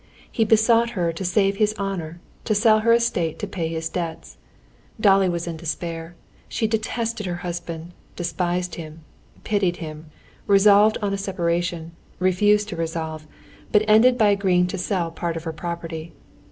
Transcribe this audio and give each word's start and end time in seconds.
He 0.31 0.43
besought 0.45 0.89
her 0.97 1.13
to 1.13 1.23
save 1.23 1.57
his 1.57 1.75
honor, 1.77 2.19
to 2.45 2.55
sell 2.55 2.79
her 2.79 2.91
estate 2.91 3.37
to 3.37 3.45
pay 3.45 3.67
his 3.67 3.87
debts. 3.87 4.37
Dolly 4.99 5.29
was 5.29 5.45
in 5.45 5.57
despair, 5.57 6.15
she 6.49 6.65
detested 6.65 7.27
her 7.27 7.35
husband, 7.45 7.91
despised 8.15 8.73
him, 8.81 9.01
pitied 9.43 9.77
him, 9.77 10.07
resolved 10.47 10.97
on 11.03 11.13
a 11.13 11.19
separation, 11.19 11.91
resolved 12.17 12.65
to 12.69 12.75
refuse, 12.77 13.27
but 13.71 13.83
ended 13.87 14.17
by 14.17 14.29
agreeing 14.29 14.65
to 14.69 14.77
sell 14.79 15.11
part 15.11 15.37
of 15.37 15.43
her 15.43 15.53
property. 15.53 16.13